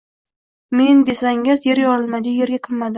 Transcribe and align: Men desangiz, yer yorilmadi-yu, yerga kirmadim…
Men 0.79 1.05
desangiz, 1.11 1.65
yer 1.69 1.85
yorilmadi-yu, 1.87 2.39
yerga 2.45 2.65
kirmadim… 2.67 2.87